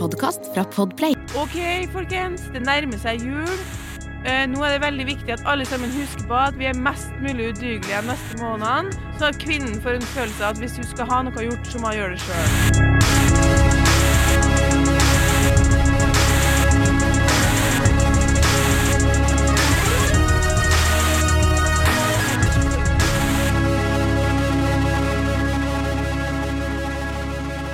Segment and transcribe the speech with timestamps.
[0.00, 1.12] podkast fra Podplay.
[1.36, 1.56] Ok,
[1.92, 3.50] folkens, det nærmer seg jul.
[4.24, 7.12] Eh, nå er det veldig viktig at alle sammen husker på at vi er mest
[7.20, 11.12] mulig udugelige neste månedene, så at kvinnen får en følelse av at hvis hun skal
[11.12, 12.99] ha noe gjort, så må hun gjøre det sjøl.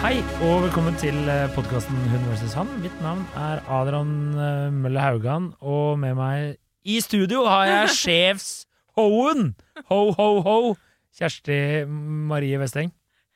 [0.06, 1.16] Hei, og velkommen til
[1.56, 2.52] podkasten Hun vs.
[2.54, 2.68] han.
[2.78, 6.52] Mitt navn er Adrian eh, Mølle Haugan, og med meg
[6.86, 9.48] i studio har jeg sjefshoen!
[9.90, 10.54] Ho, ho, ho!
[11.18, 11.58] Kjersti
[11.90, 12.92] Marie Westeng.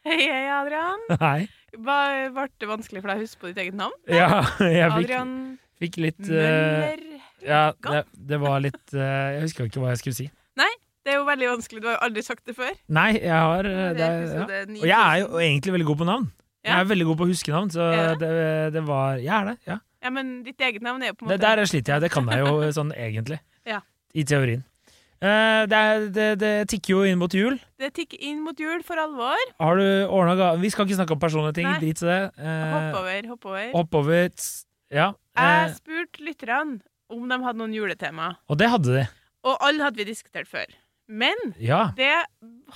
[0.06, 1.02] Hei, hei, Adrian.
[1.24, 1.48] Hei.
[1.74, 3.98] Hva- Ble det vanskelig for deg å huske på ditt eget navn?
[4.06, 4.30] Ja,
[4.62, 5.36] jeg fikk, Adrian
[5.82, 7.06] fikk litt eh, Møller.
[7.50, 9.00] Ja, det, det var litt uh,
[9.40, 10.30] Jeg husker ikke hva jeg skulle si.
[10.62, 10.70] Nei,
[11.02, 12.76] Det er jo veldig vanskelig, du har jo aldri sagt det før.
[12.94, 14.84] Nei, jeg har eh, Det det, er ja.
[14.84, 16.36] Og jeg er jo egentlig veldig god på navn.
[16.64, 18.14] Jeg er veldig god på å huske navn, så Ja.
[18.20, 19.78] det, det var Jeg er det, ja.
[20.02, 22.00] Ja, men ditt eget navn er jo på en Det, måte der sliter jeg.
[22.06, 23.38] Det kan jeg jo sånn egentlig.
[23.68, 23.80] Ja.
[24.14, 24.64] I teorien.
[25.20, 27.58] Uh, det, er, det, det tikker jo inn mot jul.
[27.78, 29.36] Det tikker inn mot jul for alvor.
[29.60, 30.46] Har du ordna ga...
[30.56, 31.68] Vi skal ikke snakke om personlige ting.
[31.68, 31.76] Nei.
[31.82, 32.20] Drit i det.
[32.40, 33.66] Uh, Hopp over, hopp over.
[33.74, 34.30] hopp over.
[34.90, 35.10] Ja.
[35.36, 36.80] Jeg Eh, spurte lytterne
[37.12, 39.04] om de hadde noen juletema, og det hadde de.
[39.44, 40.66] og alle hadde vi diskutert før.
[41.08, 41.90] Men Ja.
[41.96, 42.10] det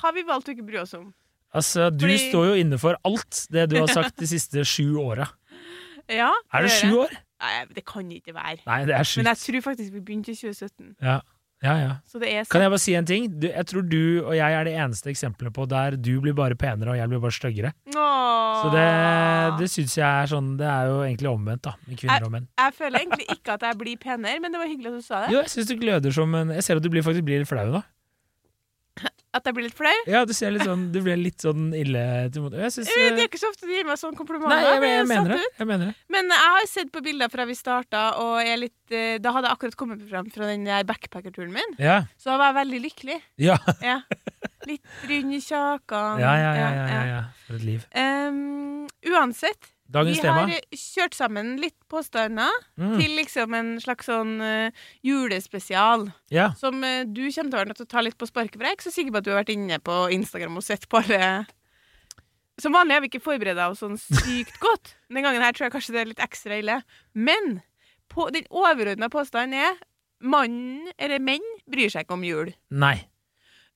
[0.03, 1.15] har vi valgt å ikke bry oss om.
[1.55, 4.97] Altså, du Fordi- står jo inne for alt det du har sagt de siste sju
[4.99, 5.29] åra.
[6.11, 7.15] Ja, Er det sju år?
[7.45, 8.59] Nei, det kan ikke være.
[8.67, 10.95] Nei, det er Men jeg tror faktisk vi begynte i 2017.
[11.03, 11.21] Ja.
[11.63, 11.93] ja, ja.
[12.09, 13.29] Så det Kan jeg bare si en ting?
[13.41, 16.57] Du, jeg tror du og jeg er det eneste eksempelet på der du blir bare
[16.57, 17.73] penere og jeg blir bare styggere.
[17.93, 21.75] Så det, det syns jeg er sånn Det er jo egentlig omvendt, da.
[21.87, 22.47] Med kvinner og menn.
[22.61, 25.21] Jeg føler egentlig ikke at jeg blir penere, men det var hyggelig at du sa
[25.25, 25.33] det.
[25.35, 27.51] Jo, jeg syns du gløder som en Jeg ser at du blir, faktisk blir litt
[27.51, 27.83] flau nå.
[29.35, 29.93] At jeg blir litt flau.
[30.07, 33.25] Ja, du ser litt sånn Du ble litt sånn ille til mot vet, Det er
[33.25, 34.55] ikke så ofte du gir meg sånn komplimenter.
[34.55, 35.49] Nei, jeg, jeg, jeg, er mener det.
[35.59, 35.97] Jeg mener det.
[36.15, 39.35] Men jeg har sett på bilder fra vi starta, og jeg er litt, eh, da
[39.35, 41.77] hadde jeg akkurat kommet frem fra den backpackerturen min.
[41.83, 42.05] Ja.
[42.15, 43.19] Så da var jeg veldig lykkelig.
[43.43, 43.59] Ja.
[43.83, 43.99] Ja.
[44.71, 46.23] Litt rund i kjakan.
[46.23, 47.23] Ja, ja, ja, ja, ja, ja.
[47.49, 47.83] For et liv.
[47.91, 50.47] Um, uansett, Dagens vi tema.
[50.49, 52.95] har kjørt sammen litt påstander Mm.
[52.99, 54.71] til liksom en slags sånn uh,
[55.05, 56.09] julespesial.
[56.31, 56.53] Ja.
[56.59, 58.65] Som uh, du kommer til å være nødt til å ta litt på sparket, for
[58.65, 60.89] jeg er ikke så sikker på at du har vært inne på Instagram og sett
[60.89, 61.47] på alle
[62.59, 64.95] Som vanlig har vi ikke forberedt oss sånn sykt godt.
[65.11, 66.77] Den gangen her tror jeg kanskje det er litt ekstra ille.
[67.13, 67.61] Men
[68.09, 69.81] på, den overordna påstanden er
[70.23, 72.53] mannen, eller menn, bryr seg ikke om jul.
[72.71, 72.97] Nei.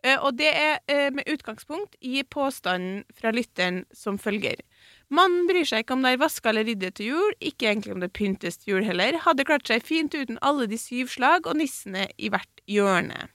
[0.06, 4.62] Uh, og det er eh, med utgangspunkt i påstanden fra lytteren som følger.
[5.08, 8.02] Mannen bryr seg ikke om det er vaska eller ryddet til jul, ikke egentlig om
[8.04, 11.56] det pyntes til jul heller, hadde klart seg fint uten alle de syv slag og
[11.56, 13.30] nissene i hvert hjørne.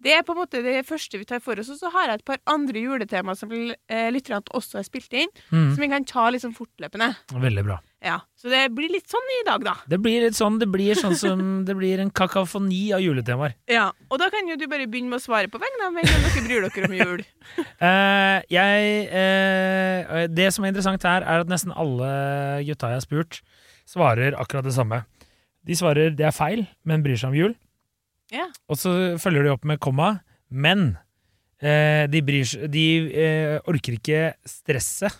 [0.00, 2.20] Det er på en måte det første vi tar for oss, og så har jeg
[2.20, 5.74] et par andre juletema som eh, lytterne også har spilt inn, Mm.
[5.74, 7.10] som vi kan ta sånn fortløpende.
[7.34, 7.80] Veldig bra.
[8.00, 9.74] Ja, Så det blir litt sånn i dag, da.
[9.86, 13.54] Det blir litt sånn Det blir sånn som Det blir en kakafoni av juletemaer.
[13.68, 16.08] Ja, Og da kan jo du bare begynne med å svare på vegne av hvem
[16.08, 17.24] dere bryr dere om jul.
[17.82, 23.04] uh, jeg uh, Det som er interessant her, er at nesten alle gutta jeg har
[23.04, 23.42] spurt,
[23.84, 25.04] svarer akkurat det samme.
[25.66, 27.54] De svarer det er feil, men bryr seg om jul.
[28.34, 28.46] Ja.
[28.70, 30.12] Og så følger de opp med komma,
[30.50, 30.92] men
[31.62, 35.16] eh, de, bryr, de eh, orker ikke stresset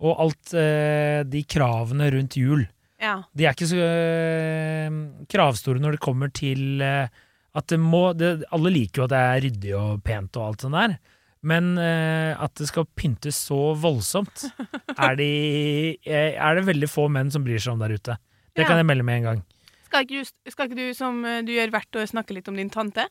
[0.00, 2.62] og alt eh, de kravene rundt jul.
[3.00, 3.18] Ja.
[3.36, 4.96] De er ikke så eh,
[5.32, 7.08] kravstore når det kommer til eh,
[7.56, 10.64] at det må det, Alle liker jo at det er ryddig og pent og alt
[10.64, 10.96] sånt der,
[11.50, 14.44] men eh, at det skal pyntes så voldsomt,
[15.00, 15.30] er, de,
[16.08, 18.16] er det veldig få menn som bryr seg om der ute.
[18.54, 18.68] Det Ja.
[18.68, 19.40] kan jeg melde med en gang.
[19.90, 22.54] Skal ikke, du, skal ikke du, som eh, du gjør hvert år, snakke litt om
[22.60, 23.08] din tante?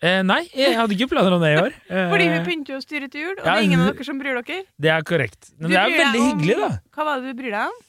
[0.00, 1.74] Eh, nei, jeg hadde ikke planer om det i år.
[1.90, 4.06] Eh, Fordi hun pynter og styrer til jul, og ja, det er ingen av dere
[4.06, 4.62] som bryr dere.
[4.80, 5.50] det er korrekt.
[5.58, 6.68] Men Du det er veldig om- hyggelig, da.
[6.96, 7.80] Hva var det du bryr deg om?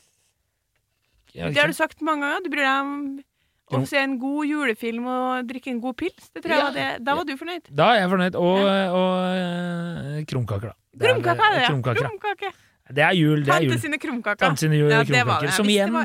[1.32, 2.42] Det har du sagt mange ganger.
[2.44, 6.28] Du bryr deg om å se en god julefilm og drikke en god pils.
[6.36, 6.66] Det tror jeg Ja.
[6.66, 6.88] var det.
[7.08, 7.70] Da var du fornøyd.
[7.72, 8.36] Da er jeg fornøyd.
[8.36, 8.60] Og,
[8.98, 10.76] og eh, krumkaker, da.
[10.92, 11.70] Det er- det, ja.
[11.70, 12.04] krumkaker.
[12.04, 12.52] Krumkake.
[12.92, 13.46] Det er jul.
[13.46, 14.42] Det er Tante sine krumkaker.
[14.44, 15.52] Tante sine jul, Ja, krumkaker.
[15.56, 15.96] Som igjen,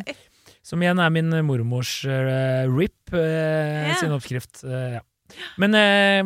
[0.67, 3.99] som igjen er min mormors uh, RIP uh, yeah.
[4.01, 4.65] sin oppskrift.
[4.67, 5.05] Uh, ja.
[5.61, 6.21] Men eh,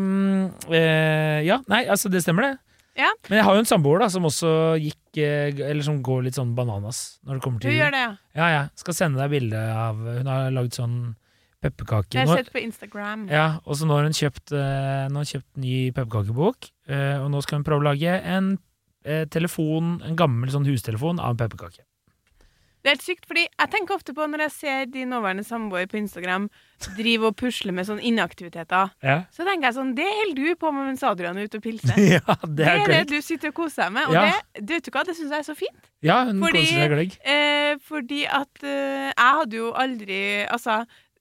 [0.77, 2.57] eh, Ja, nei, altså, det stemmer, det.
[3.01, 3.11] Ja.
[3.29, 4.51] Men jeg har jo en samboer da som også
[4.83, 8.11] gikk eh, Eller som går litt sånn bananas når det kommer Du gjør det, ja.
[8.37, 8.63] Ja, ja.
[8.77, 10.97] Skal sende deg bilde av Hun har lagd sånn
[11.61, 12.15] pepperkake.
[12.15, 13.27] Det har jeg sett på Instagram.
[13.29, 17.17] Ja, og så nå har hun kjøpt, eh, nå har hun kjøpt ny pepperkakebok, eh,
[17.21, 18.55] og nå skal hun prøve å lage en
[19.05, 21.85] eh, telefon, en gammel sånn hustelefon av en pepperkake.
[22.81, 25.85] Det er helt sykt, fordi jeg tenker ofte på når jeg ser de nåværende samboer
[25.91, 26.47] på Instagram
[26.97, 30.71] drive og pusle med sånne inaktiviteter, Ja, så tenker jeg sånn Det holder du på
[30.73, 31.99] med mens Adrian er ute og pilser.
[32.17, 34.25] ja Det det er er det du sitter og koser deg med, og Ja.
[34.31, 35.91] det, du vet du hva, det syns jeg er så fint.
[36.03, 37.19] Ja, hun Fordi- koser seg gløgg.
[37.37, 40.81] Eh, fordi at eh, jeg hadde jo aldri Altså,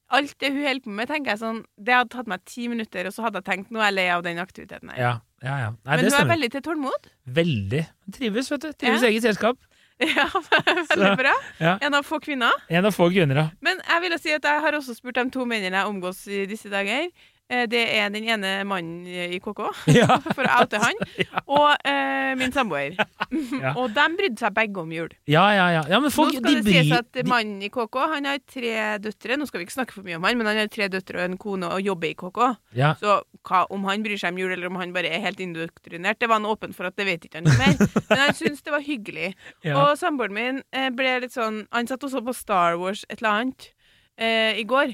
[0.10, 3.06] alt det hun holder på med, tenker jeg sånn Det hadde tatt meg ti minutter,
[3.12, 4.98] og så hadde jeg tenkt nå er jeg lei av den aktiviteten her.
[5.04, 5.12] Ja,
[5.44, 5.58] ja.
[5.66, 5.70] ja.
[5.84, 7.12] Nei, Men det hun er veldig til tålmod.
[7.28, 7.84] Veldig.
[8.16, 8.72] Trives, vet du.
[8.80, 9.60] Trives i eget selskap.
[10.20, 10.28] Ja,
[10.90, 11.34] veldig bra.
[11.60, 11.74] Ja.
[11.84, 12.56] En av få kvinner.
[12.72, 13.48] En av få kvinner, ja.
[13.66, 16.46] Men jeg vil si at jeg har også spurt de to mennene jeg omgås i
[16.50, 17.10] disse dager.
[17.50, 19.60] Eh, Det er den ene mannen i KK,
[20.00, 20.20] Ja.
[20.38, 21.00] for å oute han,
[21.58, 22.94] og eh, min samboer.
[22.94, 23.72] Ja.
[23.76, 25.10] og de brydde seg begge om jul.
[25.30, 25.82] Ja, ja, ja.
[25.90, 28.76] ja men folk, Nå skal de det sies at mannen i KK han har tre
[29.02, 29.38] døtre.
[29.42, 31.26] Nå skal vi ikke snakke for mye om han, men han har tre døtre og
[31.26, 32.40] en kone og jobber i KK.
[32.78, 32.94] ja.
[33.02, 33.18] Så
[33.50, 36.30] hva, om han bryr seg om jul, eller om han bare er helt indoktrinert, det
[36.30, 37.76] var han åpen for at det vet ikke han noe mer.
[38.12, 39.34] Men han syntes det var hyggelig.
[39.74, 43.42] Og samboeren min eh, ble litt sånn Han satt også på Star Wars et eller
[43.42, 43.70] annet
[44.20, 44.94] eh, i går.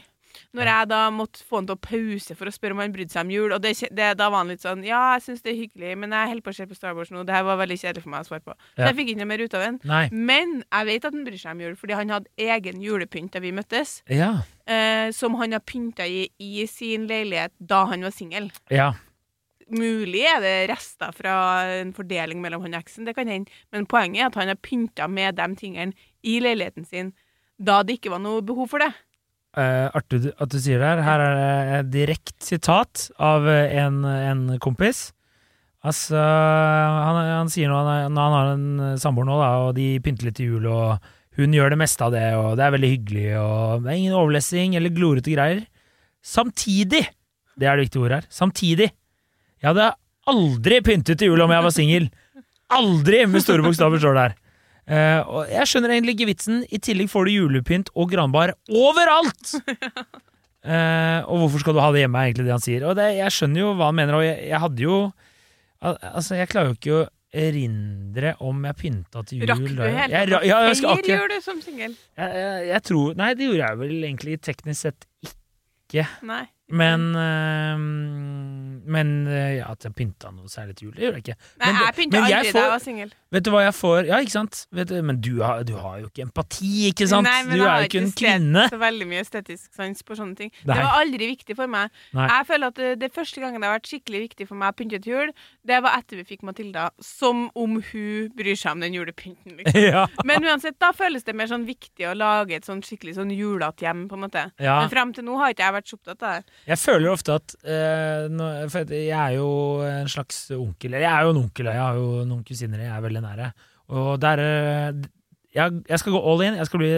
[0.55, 3.11] Når jeg da måtte få han til å pause for å spørre om han brydde
[3.11, 3.51] seg om jul.
[3.55, 6.15] Og det, det, da var han litt sånn Ja, jeg syns det er hyggelig, men
[6.15, 7.23] jeg holder på å se på Star Wars nå.
[7.27, 8.55] Det her var veldig kjedelig for meg å svare på.
[8.75, 8.87] Så Ja.
[8.89, 9.79] jeg fikk ikke noe mer ut av den.
[9.83, 10.03] Nei.
[10.11, 13.39] Men jeg vet at han bryr seg om jul, fordi han hadde egen julepynt da
[13.43, 13.97] vi møttes.
[14.09, 14.31] Ja.
[14.65, 18.51] Eh, som han har pynta i i sin leilighet da han var singel.
[18.71, 18.93] Ja.
[19.65, 21.35] Mulig er det rester fra
[21.81, 23.49] en fordeling mellom han og eksen, det kan hende.
[23.73, 25.93] Men poenget er at han har pynta med de tingene
[26.23, 27.13] i leiligheten sin
[27.57, 28.91] da det ikke var noe behov for det.
[29.55, 31.01] Eh, artig at du sier det her.
[31.05, 35.13] Her er det et direkte sitat av eh, en, en kompis.
[35.85, 39.93] Altså, han, han sier nå han, han har en eh, samboer nå, da, og de
[40.03, 41.07] pynter litt til jul, og
[41.39, 44.17] hun gjør det meste av det, og det er veldig hyggelig, og det er ingen
[44.17, 45.63] overlessing eller glorete greier.
[46.25, 47.05] Samtidig,
[47.55, 48.89] det er det viktige ordet her, samtidig,
[49.61, 49.91] jeg hadde
[50.31, 52.09] aldri pyntet til jul om jeg var singel.
[52.75, 54.35] Aldri, med store bokstaver står det her.
[54.85, 56.61] Eh, og jeg skjønner egentlig ikke vitsen.
[56.69, 59.55] I tillegg får du julepynt og granbar overalt!
[60.69, 62.87] uh, og hvorfor skal du ha det hjemme, er egentlig det han sier.
[62.89, 64.99] Og det, jeg skjønner jo hva han mener, og jeg, jeg hadde jo
[65.81, 67.03] al- Altså, jeg klarer jo ikke å
[67.35, 69.49] erindre om jeg pynta til jul.
[69.51, 71.97] Rakk du helt jeg, ja, jeg, skal ikke, du som singel?
[72.15, 76.05] jeg, jeg tror Nei, det gjorde jeg vel egentlig teknisk sett ikke.
[76.25, 76.45] Nei.
[76.67, 77.77] Men eh,
[78.89, 81.35] Men eh, ja, at jeg pynta noe særlig til jul, det gjør jeg ikke.
[81.59, 83.11] Nei, Men jeg pynta aldri da jeg var singel.
[83.35, 84.59] Vet du hva jeg får Ja, ikke sant?
[84.75, 87.27] Vet du, men du har, du har jo ikke empati, ikke sant?
[87.27, 88.65] Nei, men du jeg er jo ikke en kvinne.
[88.71, 90.51] så veldig mye estetisk sans på sånne ting.
[90.63, 90.77] Nei.
[90.77, 91.93] Det var aldri viktig for meg.
[92.15, 92.27] Nei.
[92.31, 94.77] Jeg føler at det, det første gangen det har vært skikkelig viktig for meg å
[94.79, 95.33] pynte til jul,
[95.67, 99.55] det var etter vi fikk Matilda, som om hun bryr seg om den julepynten.
[99.59, 99.81] Liksom.
[99.81, 100.05] ja.
[100.25, 103.85] Men uansett, da føles det mer sånn viktig å lage et sånn skikkelig sånn julete
[103.85, 104.47] hjem, på en måte.
[104.61, 104.79] ja.
[104.81, 106.54] Men frem til nå har ikke jeg vært så opptatt av det.
[106.65, 109.49] Jeg føler ofte at eh, nå, For jeg er jo
[109.85, 112.93] en slags onkel Eller jeg er jo en onkel, jeg har jo noen kusiner jeg
[112.95, 113.51] er veldig nære.
[113.93, 115.03] Og der eh,
[115.55, 116.57] jeg, jeg skal gå all in.
[116.59, 116.89] Jeg skal bli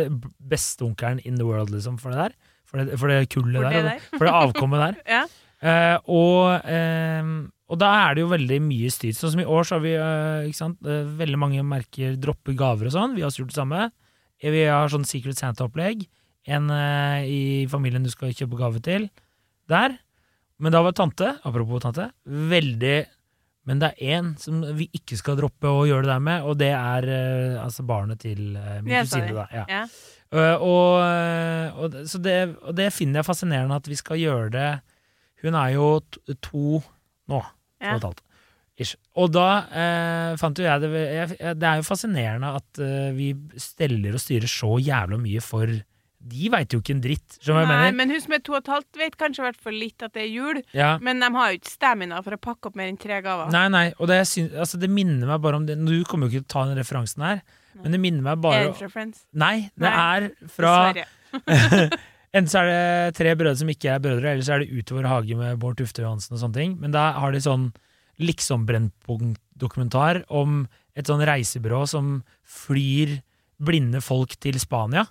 [0.50, 2.38] besteonkelen in the world, liksom, for det der.
[2.68, 4.08] For det, for det kullet For det der, der.
[4.16, 5.04] For det avkommet der.
[5.18, 5.26] Ja.
[5.58, 7.30] Eh, og, eh,
[7.68, 9.16] og da er det jo veldig mye styr.
[9.18, 10.82] Sånn som i år, så har vi eh, ikke sant?
[10.86, 13.16] Eh, veldig mange merker dropper gaver og sånn.
[13.18, 13.88] Vi har også gjort det samme.
[14.44, 16.06] Vi har sånn Secret Santa-opplegg.
[16.48, 16.70] En
[17.28, 19.10] i familien du skal kjøpe gave til.
[19.70, 19.98] Der.
[20.60, 23.06] Men da var tante, apropos tante, veldig
[23.68, 26.54] Men det er én som vi ikke skal droppe å gjøre det der med, og
[26.58, 29.34] det er eh, altså barnet til eh, min kusine.
[29.36, 29.44] da.
[29.52, 29.66] Ja.
[29.68, 29.82] Ja.
[30.32, 34.50] Uh, og, uh, og, så det, og det finner jeg fascinerende at vi skal gjøre
[34.52, 34.70] det
[35.44, 36.80] Hun er jo t to
[37.32, 37.42] nå.
[37.44, 38.24] To og et halvt.
[38.80, 38.96] Ish.
[39.18, 43.12] Og da eh, fant jo jeg det jeg, jeg- Det er jo fascinerende at eh,
[43.18, 45.68] vi steller og styrer så jævla mye for
[46.18, 47.98] De veit jo ikke en dritt, skjønner du Nei, jeg mener?
[48.00, 50.16] men hun som er to og et halvt, vet kanskje i hvert fall litt at
[50.18, 50.60] det er jul.
[50.76, 50.90] Ja.
[51.04, 53.52] Men de har jo ikke stamina for å pakke opp mer enn tre gaver.
[53.54, 56.34] Nei, nei, og det, synes, altså, det minner meg bare om det Du kommer jo
[56.34, 57.44] ikke til å ta den referansen her,
[57.84, 59.24] men det minner meg Er bare det fra Friends?
[59.38, 60.74] Nei, det Nei, er fra.
[62.36, 65.06] Enten så er det tre brødre som ikke er brødre, eller så er det Utover
[65.08, 66.74] hage med Bård Tufte Johansen og sånne ting.
[66.82, 67.70] Men da har de sånn
[68.20, 70.66] liksom-Brennpunkt-dokumentar om
[70.98, 73.20] et sånn reisebyrå som flyr
[73.64, 75.08] blinde folk til Spania.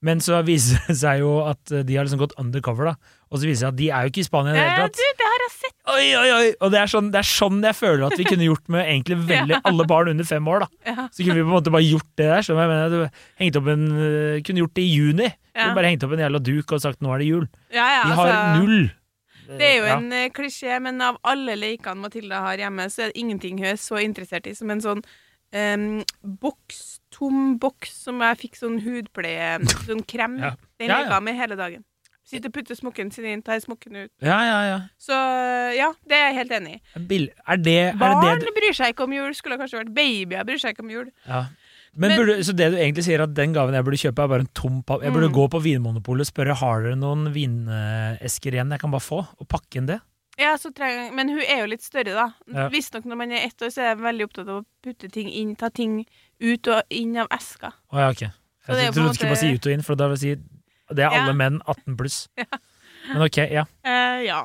[0.00, 3.14] Men så viser det seg jo at de har liksom gått undercover, da.
[3.28, 4.76] Og så viser det seg at de er jo ikke i Spania i det Ja,
[4.86, 4.94] tatt.
[4.96, 5.74] du, det har jeg sett!
[5.88, 6.48] Oi, oi, oi!
[6.64, 9.16] Og det er, sånn, det er sånn jeg føler at vi kunne gjort med egentlig
[9.32, 10.68] veldig alle barn under fem år, da.
[10.92, 11.08] Ja.
[11.12, 12.44] Så kunne vi på en måte bare gjort det der.
[12.46, 12.94] Skjønner jeg mener?
[12.94, 15.28] Du hengt opp en, øh, kunne gjort det i juni.
[15.28, 15.58] Ja.
[15.64, 17.48] Kunne bare hengt opp en jævla duk og sagt 'nå er det jul'.
[17.74, 18.90] Ja, ja, De har altså, null.
[19.48, 19.96] Det er jo Ja.
[19.96, 23.66] en eh, klisjé, men av alle lekene Matilda har hjemme, så er det ingenting hun
[23.72, 25.02] er så interessert i som en sånn
[25.56, 30.38] um, boks, tom boks som jeg fikk sånn hudpleie, sånn krem.
[30.46, 30.54] Ja.
[30.78, 31.20] Den Ja, ja.
[31.20, 31.84] med hele dagen.
[32.28, 34.10] Sitter og putter smokken sin inn, tar smokken ut.
[34.20, 34.78] Ja, ja, ja.
[35.00, 35.16] Så
[35.74, 36.80] ja, det er jeg helt enig i.
[37.48, 38.50] Er det, er Barn det, du...
[38.52, 41.08] bryr seg ikke om jul, skulle det kanskje vært babyer bryr seg ikke om jul.
[41.26, 41.46] ja.
[41.98, 44.28] Men, Men- burde, Så det du egentlig sier, at den gaven jeg burde kjøpe, er
[44.30, 45.00] bare en tom papp?
[45.02, 45.34] Jeg burde Mm.
[45.34, 49.48] gå på Vinmonopolet og spørre har dere noen vinesker igjen jeg kan bare få, og
[49.48, 49.96] pakke inn det?
[50.38, 52.26] Ja, så trenger, Men hun er jo litt større, da.
[52.54, 52.68] Ja.
[52.70, 55.30] Visstnok når man er ett år, så er jeg veldig opptatt av å putte ting
[55.34, 56.04] inn, ta ting
[56.38, 57.72] ut og inn av eska.
[57.90, 58.22] Å ja, ok.
[58.68, 61.10] Jeg trodde du skulle bare si ut og inn, for da vil si det er
[61.12, 61.22] Ja.
[61.24, 62.28] alle menn 18 pluss.
[63.12, 63.64] Men ok, ja.
[63.86, 64.42] Uh, ja.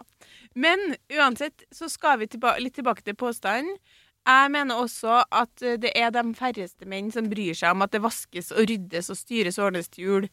[0.55, 3.77] Men uansett så skal vi tilba litt tilbake til påstanden.
[4.23, 7.91] Jeg mener også at eh, det er de færreste menn som bryr seg om at
[7.91, 10.27] det vaskes og ryddes og styres og ordnes til jul.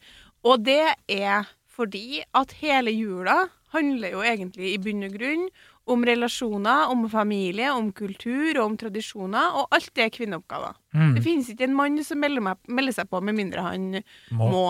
[0.47, 5.47] Og det er fordi at hele jula handler jo egentlig i bunn og grunn
[5.91, 10.77] om relasjoner, om familie, om kultur og om tradisjoner, og alt det er kvinneoppgaver.
[10.93, 11.13] Mm.
[11.17, 13.91] Det finnes ikke en mann som melder, meg, melder seg på med mindre han
[14.31, 14.51] Må.
[14.51, 14.65] må.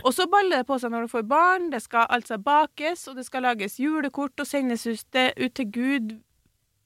[0.00, 1.66] Og så baller det på seg når du får barn.
[1.72, 6.14] Det skal altså bakes, og det skal lages julekort og sendes ut til, Gud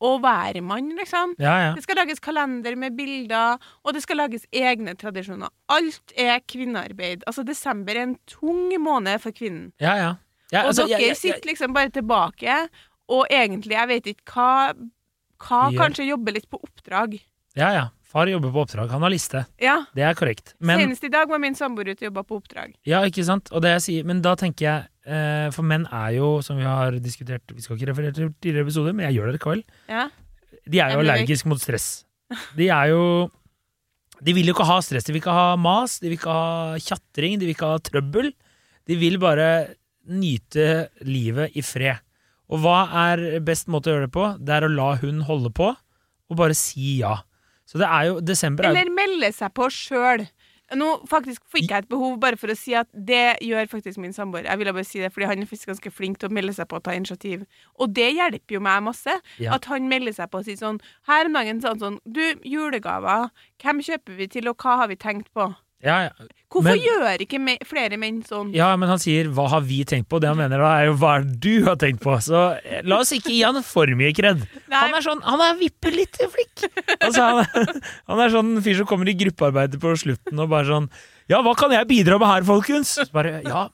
[0.02, 1.34] og hvermann, liksom.
[1.42, 1.70] Ja, ja.
[1.74, 5.50] Det skal lages kalender med bilder, og det skal lages egne tradisjoner.
[5.74, 7.24] Alt er kvinnearbeid.
[7.26, 9.72] Altså, desember er en tung måned for kvinnen.
[9.82, 10.14] ja, ja.
[10.52, 12.68] Ja Og altså, dere jeg- jeg- sitter liksom bare tilbake,
[13.08, 14.74] og egentlig, jeg vet ikke hva
[15.38, 15.78] Hva ja.
[15.78, 17.20] kanskje jobber litt på oppdrag.
[17.54, 17.88] Ja, ja.
[18.02, 18.90] Far jobber på oppdrag.
[18.90, 19.46] Han har liste.
[19.60, 19.84] Ja.
[19.94, 20.54] Det er korrekt.
[20.58, 22.72] Men, Senest i dag var min samboer ute og jobba på oppdrag.
[22.84, 23.48] ja, ikke sant?
[23.52, 26.64] Og det jeg sier, men da tenker jeg eh, For menn er jo, som vi
[26.64, 29.62] har diskutert Vi skal ikke referere til tidligere episoder, men jeg gjør det likevel.
[29.88, 30.08] Ja.
[30.68, 32.04] De er jo allergiske mot stress.
[32.56, 33.30] De er jo
[34.20, 35.04] De vil jo ikke ha stress.
[35.04, 38.32] De vil ikke ha mas, de vil ikke ha tjatring, de vil ikke ha trøbbel.
[38.88, 39.76] De vil bare
[40.08, 42.02] nyte livet i fred.
[42.48, 44.28] Og hva er best måte å gjøre det på?
[44.40, 45.72] Det er å la hun holde på,
[46.28, 47.18] og bare si ja.
[47.68, 50.24] Så det er jo Desember er jo Eller melde seg på sjøl.
[50.76, 54.12] Nå faktisk fikk jeg et behov bare for å si at det gjør faktisk min
[54.12, 54.44] samboer.
[54.44, 56.68] Jeg ville bare si det, fordi han er faktisk ganske flink til å melde seg
[56.68, 57.46] på og ta initiativ.
[57.80, 59.14] Og det hjelper jo meg masse.
[59.40, 59.54] Ja.
[59.56, 63.30] At han melder seg på og sier sånn Her om dagen sånn sånn Du, julegaver.
[63.62, 65.48] Hvem kjøper vi til, og hva har vi tenkt på?
[65.84, 66.26] Ja, ja.
[66.48, 68.54] Hvorfor Men- gjør ikke me flere menn sånn?
[68.56, 70.18] ja, men han sier 'hva har vi tenkt på'?
[70.20, 72.16] Det han mener da, er jo 'hva er det du har tenkt på'?
[72.24, 74.46] Så eh, la oss ikke gi han for mye kred.
[74.72, 76.72] Han er sånn, han er vippe litt flink.
[77.00, 80.88] Altså, han, han er sånn fyr som kommer i gruppearbeidet på slutten og bare sånn
[81.28, 82.94] Ja, hva kan jeg bidra med her, folkens?
[82.96, 83.66] Så bare, ja,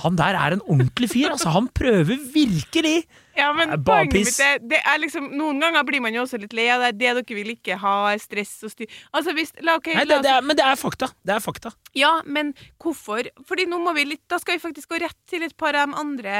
[0.00, 1.52] han der er en ordentlig fyr, altså.
[1.52, 3.04] Han prøver virkelig.
[3.34, 6.38] Ja, men er poenget mitt er, det er liksom Noen ganger blir man jo også
[6.38, 6.92] litt lei av det.
[7.00, 8.90] Det dere vil ikke ha, er stress og styr.
[9.10, 11.10] Altså, hvis La, okay, Nei, det, det er, men det er fakta.
[11.26, 11.74] Det er fakta.
[11.98, 13.26] Ja, men hvorfor?
[13.48, 15.90] Fordi nå må vi litt, da skal vi faktisk gå rett til et par av
[15.90, 16.38] de andre,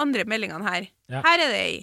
[0.00, 0.90] andre meldingene her.
[1.12, 1.24] Ja.
[1.24, 1.78] Her er det ei.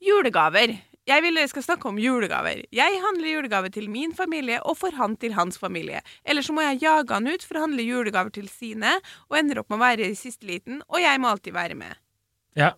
[0.00, 0.74] Julegaver.
[1.08, 2.60] Jeg vil dere skal snakke om julegaver.
[2.76, 6.02] Jeg handler julegaver til min familie og for han til hans familie.
[6.24, 8.98] Eller så må jeg jage han ut for å handle julegaver til sine,
[9.30, 11.98] og ender opp med å være i siste liten, og jeg må alltid være med.
[12.58, 12.74] Ja.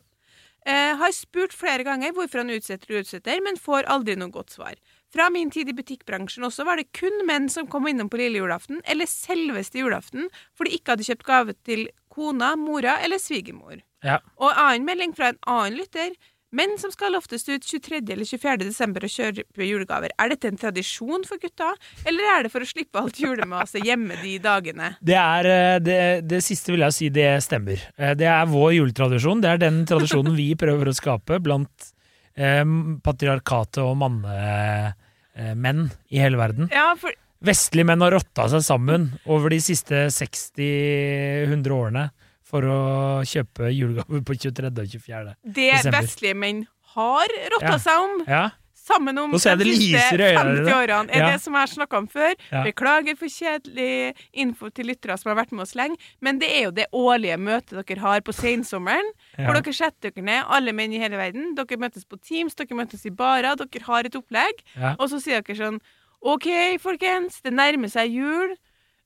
[0.64, 4.55] Eh, har spurt flere ganger hvorfor han utsetter og utsetter, men får aldri noe godt
[4.55, 4.76] svar.
[5.12, 8.38] Fra min tid i butikkbransjen også var det kun menn som kom innom på lille
[8.38, 13.83] julaften, eller selveste julaften, for de ikke hadde kjøpt gave til kona, mora eller svigermor.
[14.07, 14.21] Ja.
[14.38, 16.14] Og annen melding fra en annen lytter.
[16.52, 18.02] Menn som skal loftes ut 23.
[18.12, 18.59] eller 24.
[18.66, 20.12] desember og kjøpe julegaver.
[20.21, 21.71] Er dette en tradisjon for gutta,
[22.04, 24.90] eller er det for å slippe alt julemaset hjemme de dagene?
[25.00, 25.97] Det, er, eh, det,
[26.28, 27.80] det siste vil jeg si, det stemmer.
[27.97, 29.40] Eh, Det er vår juletradisjon.
[29.40, 31.88] Det er den tradisjonen vi prøver å skape blant
[32.37, 32.64] eh,
[33.00, 36.68] patriarkatet og mannemenn i hele verden.
[36.73, 42.04] Ja, for Vestlige menn har rotta seg sammen over de siste 60-100 årene
[42.52, 42.80] for å
[43.25, 44.68] kjøpe julegaver på 23.
[44.68, 45.37] og 24.
[45.42, 46.02] det Desember.
[46.02, 47.78] vestlige menn har rotta Ja.
[47.80, 48.18] seg om.
[48.28, 48.50] Ja,
[48.82, 50.75] sammen om de siste lyser i øynene 50 dine.
[50.76, 51.11] årene.
[51.14, 51.30] Er Ja.
[51.32, 52.35] det som jeg har snakka om før.
[52.66, 56.62] Beklager for kjedelig info til lyttere som har vært med oss lenge, men det er
[56.64, 59.09] jo det årlige møtet dere har på sensommeren.
[59.38, 61.54] Hvor dere setter dere ned, alle menn i hele verden.
[61.54, 64.61] Dere møtes på Teams, dere møtes i barer, dere har et opplegg.
[64.99, 65.80] Og så sier dere sånn
[66.25, 68.56] OK, folkens, det nærmer seg jul.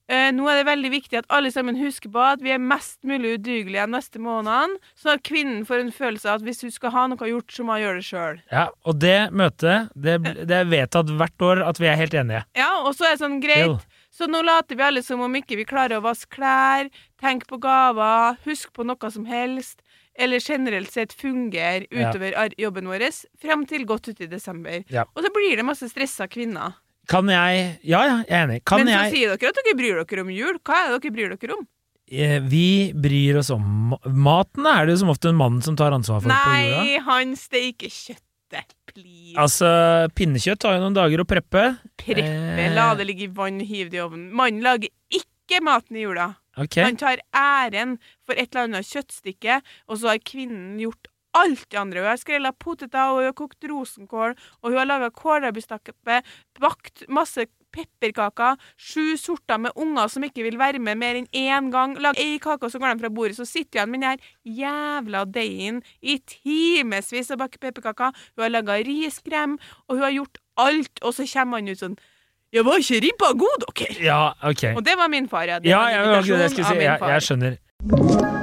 [0.06, 3.00] Eh, nå er det veldig viktig at alle sammen husker på at vi er mest
[3.06, 6.74] mulig udugelige de neste månedene, så at kvinnen får en følelse av at hvis hun
[6.74, 8.40] skal ha noe gjort, så må hun gjøre det sjøl.
[8.54, 8.68] ja.
[8.86, 12.44] Og det møtet, det, det er vedtatt hvert år at vi er helt enige.
[12.54, 13.82] Ja, og så er det sånn greit.
[14.14, 16.86] Så nå later vi alle som om ikke vi klarer å vaske klær,
[17.20, 19.82] tenke på gaver, huske på noe som helst,
[20.16, 22.46] eller generelt sett fungere utover ja.
[22.62, 23.08] jobben vår,
[23.42, 24.86] frem til godt ut i desember.
[24.88, 25.04] Ja.
[25.12, 26.78] Og så blir det masse stressa kvinner.
[27.08, 28.60] Kan jeg Ja, ja, jeg er enig.
[28.66, 30.60] Kan Men så jeg sier dere at dere bryr dere om jul.
[30.66, 31.66] Hva er det dere bryr dere om?
[32.06, 35.94] Eh, Vi bryr oss om Maten er det jo som ofte en mann som tar
[35.96, 36.82] ansvar for på jula.
[36.84, 38.22] Nei, han steiker kjøttet.
[38.86, 39.34] Please.
[39.42, 39.68] Altså,
[40.14, 41.64] pinnekjøtt tar jo noen dager å preppe.
[41.98, 42.22] Preppe,
[42.62, 42.70] eh.
[42.76, 44.28] la det ligge i vann, hiv det i ovnen.
[44.38, 46.30] Mannen lager ikke maten i jula.
[46.56, 46.86] Okay.
[46.86, 49.58] Han tar æren for et eller annet kjøttstykke,
[49.90, 52.02] og så har kvinnen gjort alt det andre.
[52.02, 56.22] Hun har skrella poteter, og hun har kokt rosenkål, og hun har laga kålrabistappe,
[56.60, 61.70] bakt masse pepperkaker, sju sorter med unger som ikke vil være med mer enn én
[61.74, 61.96] gang.
[62.00, 63.36] Lag ei kake, og så går de fra bordet.
[63.38, 64.18] Så sitter han med den her
[64.62, 68.16] jævla deigen i timevis og baker pepperkaker.
[68.36, 71.98] Hun har laga riskrem, og hun har gjort alt, og så kommer han ut sånn
[72.54, 73.96] jeg var ikke ribba god, dere?
[74.06, 74.62] Ja, ok.
[74.78, 75.58] Og det var min far, ja.
[75.66, 78.35] Ja, jeg, jeg Jeg, jeg skjønner.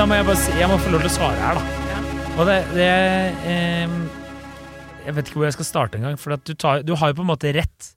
[0.00, 2.02] Da må jeg bare si Jeg må få lov til å svare her, da.
[2.40, 2.84] Og det, det
[3.52, 3.96] eh,
[5.04, 7.18] Jeg vet ikke hvor jeg skal starte engang, for at du, tar, du har jo
[7.18, 7.90] på en måte rett.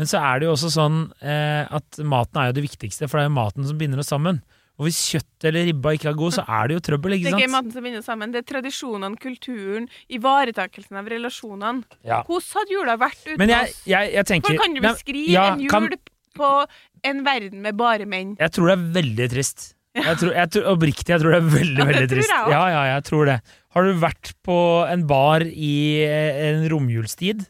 [0.00, 3.18] Men så er det jo også sånn eh, at maten er jo det viktigste, for
[3.20, 4.38] det er jo maten som binder oss sammen.
[4.80, 7.36] Og hvis kjøttet eller ribba ikke er god, så er det jo trøbbel, ikke sant?
[7.36, 12.00] Det er ikke maten som binder sammen, det er tradisjonene, kulturen, ivaretakelsen av relasjonene.
[12.08, 12.22] Ja.
[12.30, 15.46] Hvordan hadde jula vært uten Men jeg, jeg, jeg tenker Hvordan kan du beskrive ja,
[15.52, 15.92] en jul kan-
[16.40, 16.50] på
[17.12, 18.34] en verden med bare menn?
[18.40, 19.72] Jeg tror det er veldig trist.
[19.92, 22.32] Jeg tror, jeg tror, oppriktig, jeg tror det er veldig, veldig trist.
[22.32, 23.38] Ja, ja, jeg tror det.
[23.76, 24.58] Har du vært på
[24.88, 25.74] en bar i
[26.06, 27.44] eh, en romjulstid,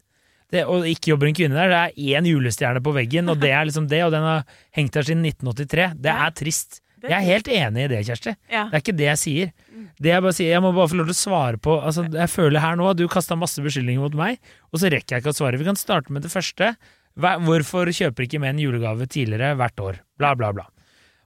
[0.53, 3.49] det, og ikke jobber en kvinne der, det er én julestjerne på veggen, og det
[3.55, 4.43] er liksom det, og den har
[4.75, 5.95] hengt der siden 1983.
[6.03, 6.83] Det er trist.
[7.03, 8.33] Jeg er helt enig i det, Kjersti.
[8.51, 8.67] Ja.
[8.69, 9.53] Det er ikke det jeg sier.
[9.99, 12.31] Det jeg bare sier, jeg må bare få lov til å svare på altså, Jeg
[12.31, 14.39] føler her nå at du kasta masse beskyldninger mot meg,
[14.71, 15.59] og så rekker jeg ikke å svare.
[15.59, 16.73] Vi kan starte med det første.
[17.19, 19.99] Hvorfor kjøper ikke menn julegave tidligere hvert år?
[20.21, 20.69] Bla, bla, bla.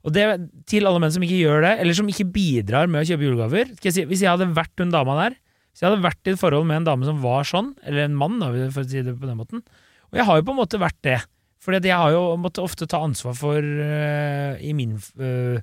[0.07, 0.23] Og det
[0.71, 3.73] til alle menn som ikke gjør det, eller som ikke bidrar med å kjøpe julegaver
[3.83, 6.39] jeg si, Hvis jeg hadde vært hun dama der, hvis jeg hadde vært i et
[6.39, 8.39] forhold med en dame som var sånn, eller en mann,
[8.71, 9.61] for å si det på den måten
[10.07, 11.19] Og jeg har jo på en måte vært det.
[11.67, 15.59] At jeg har jo måttet ofte ta ansvar for uh, i min uh,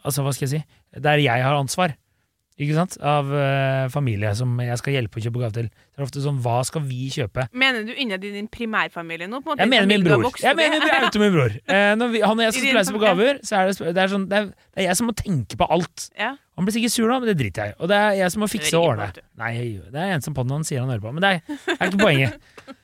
[0.00, 0.78] Altså, hva skal jeg si?
[1.04, 1.92] Der jeg har ansvar.
[2.54, 2.94] Ikke sant?
[3.02, 5.66] Av øh, familie som jeg skal hjelpe å kjøpe gave til.
[5.74, 7.48] Det er ofte sånn Hva skal vi kjøpe?
[7.50, 9.40] Mener du innad i din primærfamilie nå?
[9.42, 10.28] På en måte, Jeg mener min bror.
[10.38, 11.56] Jeg mener mener min auto min bror.
[11.74, 13.74] Eh, når vi, han og jeg I skal din spleise på gaver, så er det,
[13.96, 16.06] det, er sånn, det, er, det er jeg som må tenke på alt.
[16.20, 16.30] Ja.
[16.54, 17.78] Han blir sikkert sur nå, men det driter jeg i.
[17.82, 19.10] Og det er jeg som må fikse og ordne.
[19.10, 19.26] vet du.
[19.42, 21.26] Nei, jeg gjør- det er en som på den, han sier han hører på, men
[21.26, 22.38] det er, det er ikke poenget.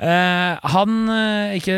[0.00, 1.74] Eh, han eh, ikke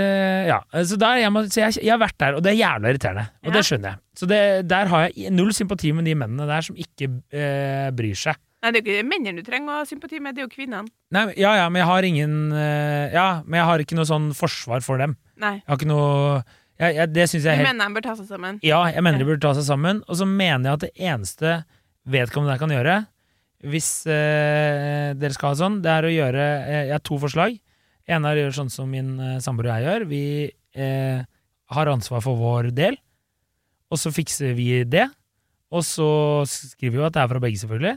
[0.47, 2.93] Ja, så der jeg, må, så jeg, jeg har vært der, og det er jævla
[2.93, 3.25] irriterende.
[3.43, 3.55] Og Ja.
[3.57, 3.99] det skjønner jeg.
[4.21, 8.15] Så det, der har jeg null sympati med de mennene der som ikke uh, bryr
[8.19, 8.39] seg.
[8.63, 10.53] Nei, det er jo ikke mennene du trenger å ha sympati med, det er jo
[10.53, 10.87] kvinnene.
[11.11, 14.29] Nei, ja, ja, men jeg har ingen uh, Ja, men jeg har ikke noe sånn
[14.39, 15.17] forsvar for dem.
[15.43, 15.57] Nei.
[15.59, 16.13] Jeg har ikke noe
[16.79, 18.63] jeg, jeg, Det syns jeg helt mener de bør ta seg sammen?
[18.63, 20.05] Ja, jeg mener de bør ta seg sammen.
[20.07, 21.57] Og så mener jeg at det eneste
[22.07, 22.97] vedkommende der kan gjøre,
[23.67, 27.59] hvis dere skal ha sånn, det er å gjøre Jeg har to forslag.
[28.11, 30.07] Ene gjør sånn som min eh, samboer og jeg gjør.
[30.11, 31.25] Vi eh,
[31.73, 32.99] har ansvar for vår del,
[33.93, 35.09] og så fikser vi det.
[35.73, 36.09] Og så
[36.49, 37.95] skriver vi jo at det er fra begge, selvfølgelig.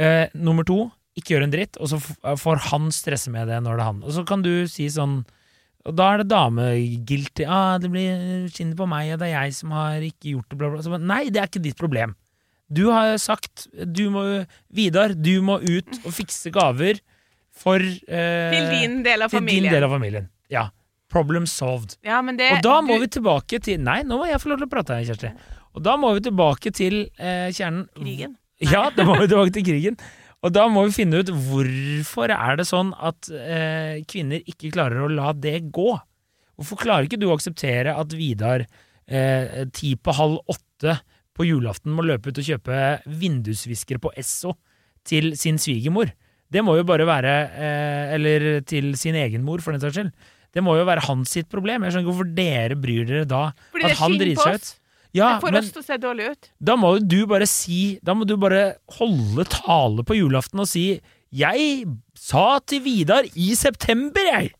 [0.00, 0.86] Eh, nummer to,
[1.16, 2.00] ikke gjør en dritt, og så
[2.40, 4.04] får han stresse med det når det er han.
[4.04, 5.22] Og så kan du si sånn
[5.86, 7.44] og da er det dameguilty.
[7.46, 10.58] Ah, det blir skinner på meg, og det er jeg som har ikke gjort det,
[10.58, 10.82] bla, bla.
[10.82, 12.16] Så, nei, det er ikke ditt problem.
[12.66, 14.24] Du har sagt du må,
[14.74, 16.98] Vidar, du må ut og fikse gaver
[17.56, 19.68] for eh, Til din del av familien.
[19.68, 20.28] din del av familien.
[20.52, 20.68] Ja.
[21.12, 21.96] Problem solved.
[22.04, 24.50] Ja, men det, Og da må du, vi tilbake til Nei, nå må jeg få
[24.52, 25.30] lov til å prate, her, Kjersti.
[25.76, 27.86] Og da må vi tilbake til eh, kjernen.
[27.96, 28.36] Krigen.
[28.72, 29.98] Ja, da må vi tilbake til krigen.
[30.44, 35.02] Og da må vi finne ut hvorfor er det sånn at eh, kvinner ikke klarer
[35.04, 35.90] å la det gå.
[36.56, 40.98] Hvorfor klarer ikke du å akseptere at Vidar eh, ti på halv åtte
[41.36, 42.78] på julaften må løpe ut og kjøpe
[43.20, 44.54] vindusviskere på Esso
[45.06, 46.12] til sin svigermor?
[46.52, 50.12] Det må jo bare være eh, Eller til sin egen mor, for den saks skyld.
[50.54, 51.84] Det må jo være hans sitt problem.
[51.84, 53.42] Jeg skjønner ikke hvorfor dere bryr dere da
[53.74, 54.70] Fordi at han driter seg ut.
[55.16, 56.48] Ja, det får men oss til å se dårlig ut.
[56.68, 60.68] da må jo du bare si Da må du bare holde tale på julaften og
[60.68, 60.86] si
[61.32, 61.86] Jeg
[62.20, 64.52] sa til Vidar i september, jeg,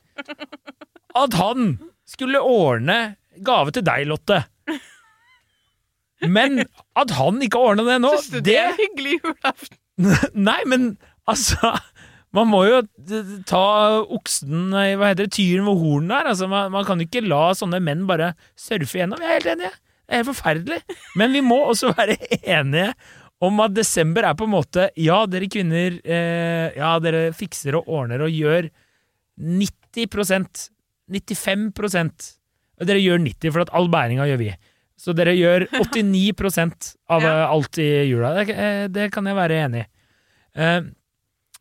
[1.17, 1.77] at han
[2.09, 4.43] skulle ordne gave til deg, Lotte.
[6.25, 6.63] Men
[6.97, 9.79] at han ikke ordna det nå, du det det er hyggelig julaften?
[10.49, 10.89] Nei, men
[11.31, 11.75] altså
[12.37, 12.81] Man må jo
[13.49, 13.63] ta
[14.13, 16.31] oksen nei, Hva heter det, tyren ved hornet her.
[16.33, 19.23] Altså, man, man kan ikke la sånne menn bare surfe gjennom.
[19.23, 19.71] Jeg er helt enig.
[20.07, 20.81] Det er helt forferdelig.
[21.17, 22.91] Men vi må også være enige
[23.47, 27.89] om at desember er på en måte Ja, dere kvinner eh, Ja, dere fikser og
[27.93, 28.69] ordner og gjør
[29.37, 30.71] 90%
[31.13, 32.31] 95%
[32.81, 34.53] Og dere gjør 90 for at all bæringa gjør vi.
[34.97, 38.33] Så dere gjør 89% av eh, alt i jula.
[38.39, 39.89] Det, eh, det kan jeg være enig i.
[40.57, 40.81] Eh,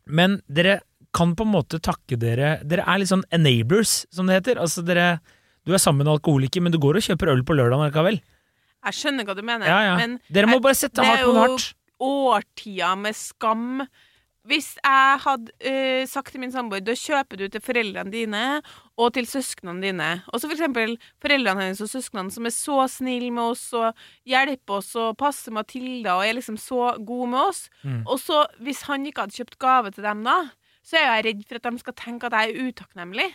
[0.06, 0.80] men dere
[1.16, 4.58] kan på en måte takke dere Dere er litt sånn enablers, som det heter.
[4.60, 5.20] Altså dere
[5.66, 8.20] Du er sammen med en alkoholiker, men du går og kjøper øl på lørdag likevel.
[8.86, 9.96] Jeg skjønner hva du mener, Ja, ja.
[9.96, 13.88] men Dere må jeg- bare sette hardt er hardt Det er jo- årtier med skam.
[14.46, 18.62] Hvis jeg hadde uh, sagt til min samboer da kjøper du til foreldrene dine
[18.96, 22.76] og til søsknene dine, og så for eksempel foreldrene hennes og søsknene som er så
[22.88, 23.92] snille med oss og
[24.24, 28.02] hjelper oss og passer Matilda og er liksom så gode med oss, Mm.
[28.06, 30.38] og så hvis han ikke hadde kjøpt gave til dem da,
[30.86, 33.28] så er jeg redd for at de skal tenke at jeg er utakknemlig.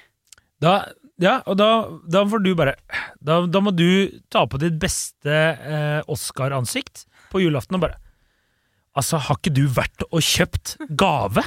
[0.62, 0.74] Da,
[1.22, 1.68] ja, og da,
[2.10, 2.76] da får du bare
[3.22, 7.98] da, da må du ta på ditt beste eh, Oscar-ansikt på julaften og bare
[8.94, 11.44] Altså, har ikke du vært og kjøpt gave?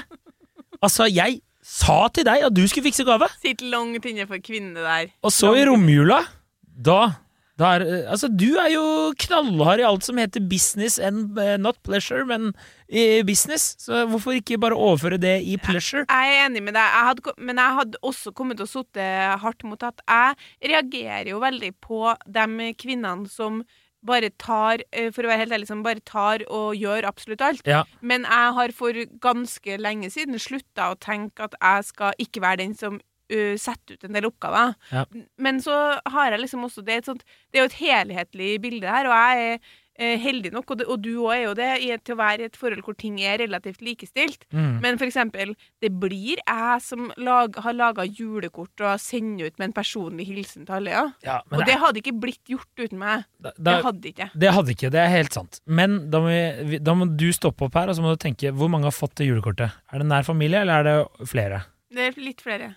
[0.80, 4.84] Altså, jeg sa til deg at du skulle fikse gave, Sitter langt inne for kvinne
[4.84, 5.12] der.
[5.24, 6.20] og så i romjula,
[6.64, 7.14] da
[7.54, 8.84] da er, eh, altså, du er jo
[9.24, 12.50] knallhard i alt som heter business and uh, not pleasure, men
[12.90, 16.02] i business, så hvorfor ikke bare overføre det i pleasure?
[16.08, 19.06] Jeg er enig med deg, jeg hadde, men jeg hadde også kommet til å sitte
[19.44, 23.62] hardt mot at jeg reagerer jo veldig på de kvinnene som
[24.06, 27.66] bare tar, eh, for å være helt ærlig, som bare tar og gjør absolutt alt.
[27.66, 28.92] Ja, Men jeg har for
[29.24, 33.00] ganske lenge siden slutta å tenke at jeg skal ikke være den som
[33.32, 34.74] uh, setter ut en del oppgaver.
[34.92, 35.04] Ja.
[35.38, 38.90] Men så har jeg liksom også Det er, sånt, det er jo et helhetlig bilde
[38.90, 39.58] her, og jeg er
[39.94, 42.48] heldig nok, og, det, og du òg er jo det, i, til å være i
[42.48, 44.46] et forhold hvor ting er relativt likestilt.
[44.50, 44.80] mm.
[44.82, 49.70] Men for eksempel, det blir jeg som lag, har laga julekort og sender ut med
[49.70, 51.04] en personlig hilsen til alle, ja.
[51.24, 53.28] ja Og det hadde ikke blitt gjort uten meg.
[53.38, 54.30] da, Det hadde ikke.
[54.34, 55.60] Det hadde ikke, det er helt sant.
[55.66, 56.34] Men da må,
[56.70, 58.96] vi, da må du stoppe opp her, og så må du tenke hvor mange har
[58.96, 59.78] fått det julekortet.
[59.92, 61.62] Er det nær familie, eller er det flere?
[61.94, 62.72] Det er litt flere.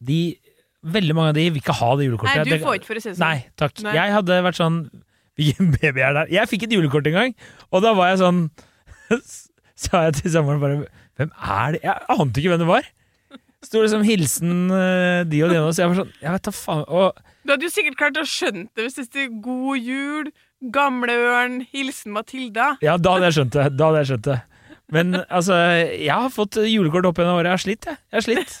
[0.00, 0.38] De,
[0.96, 2.40] veldig mange av de vil ikke ha det julekortet.
[2.40, 3.26] Nei, du får ikke, for å si det sånn.
[3.26, 3.84] Nei, takk.
[3.84, 3.94] Nei.
[3.98, 4.80] Jeg hadde vært sånn
[5.38, 6.30] Hvilken baby er der?
[6.34, 7.34] Jeg fikk et julekort en gang,
[7.70, 8.40] og da var jeg sånn
[9.78, 10.78] Sa jeg til samboeren bare
[11.18, 11.80] Hvem er det?
[11.86, 12.88] Jeg ante ikke hvem det var.
[13.66, 16.52] Sto liksom 'hilsen eh, de og de', og så jeg var sånn Jeg vet da
[16.54, 16.84] faen.
[16.86, 20.30] Og Du hadde jo sikkert klart å skjønt det hvis det sto 'God jul',
[20.74, 22.76] 'Gamle ørn', 'Hilsen Matilda'.
[22.82, 23.66] ja, da hadde jeg skjønt det.
[23.78, 24.38] Da hadde jeg skjønt det.
[24.94, 25.54] Men altså,
[25.90, 27.50] jeg har fått julekort opp gjennom året.
[27.50, 27.96] Jeg har slitt, jeg.
[28.10, 28.54] Jeg har slitt.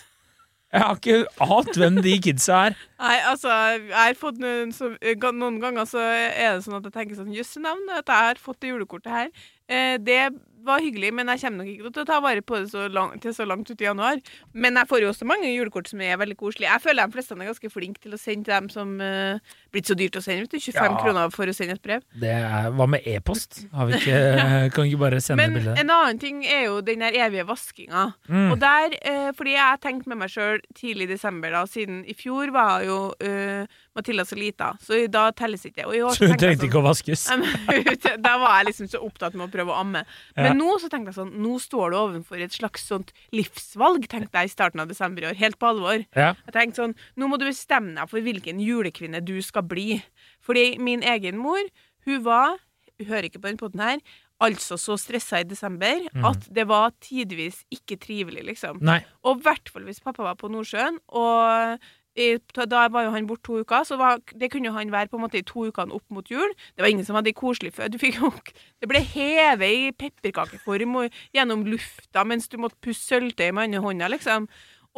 [0.68, 2.74] Jeg har ikke ant hvem de kidsa er.
[3.00, 4.90] Nei, altså, jeg har fått noen, så,
[5.32, 8.42] noen ganger så er det sånn at jeg tenker sånn Jøss, navn, at jeg har
[8.42, 9.30] fått det julekortet her.
[9.64, 10.20] Eh, det
[10.66, 13.14] var hyggelig, men jeg kommer nok ikke til å ta vare på det så lang,
[13.22, 14.20] til så langt ut i januar.
[14.54, 16.70] Men jeg får jo også mange julekort som er veldig koselige.
[16.70, 19.90] Jeg føler de fleste er ganske flinke til å sende til dem som uh, blitt
[19.90, 20.46] så dyrt å sende.
[20.46, 21.00] Vet du, 25 Ja.
[21.02, 22.04] kroner for å sende et brev.
[22.20, 23.62] Det er, Hva med e-post?
[23.74, 24.20] Har vi ikke,
[24.74, 25.76] kan vi ikke bare sende Men bilde?
[25.82, 28.06] en annen ting er jo den der evige vaskinga.
[28.28, 28.52] Mm.
[28.52, 32.16] Og der, uh, fordi jeg tenkte med meg sjøl tidlig i desember, da, siden i
[32.16, 36.02] fjor var jo uh, Matilda så lita, så da telles ikke det.
[36.14, 37.26] Så hun trengte ikke å vaskes?
[38.28, 40.04] Da var jeg liksom så opptatt med å prøve å amme.
[40.38, 40.56] Men Ja.
[40.58, 44.50] nå så tenkte jeg sånn Nå står du overfor et slags sånt livsvalg, tenkte jeg
[44.50, 45.38] i starten av desember i år.
[45.40, 46.04] Helt på alvor.
[46.18, 46.32] Ja.
[46.48, 50.00] Jeg tenkte sånn Nå må du bestemme deg for hvilken julekvinne du skal bli.
[50.44, 51.60] Fordi min egen mor,
[52.08, 52.58] hun var
[52.98, 54.00] Hun hører ikke på den poden her.
[54.42, 56.24] Altså så stressa i desember mm.
[56.26, 58.78] at det var tidvis ikke trivelig, liksom.
[58.86, 59.00] Nei.
[59.26, 61.86] Og i hvert fall hvis pappa var på Nordsjøen, og
[62.18, 62.28] i,
[62.58, 65.24] da var jo han borte to uker, så var, det kunne han være på en
[65.26, 66.54] måte i to ukene opp mot jul.
[66.74, 67.94] Det var ingen som hadde koselig før.
[68.18, 68.32] Jo,
[68.80, 73.84] det ble hevet i pepperkakeform og gjennom lufta mens du måtte pusse sølvtøy med andre
[73.84, 74.48] hånda, liksom.